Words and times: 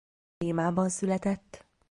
Brémában 0.37 0.89
született. 0.89 1.65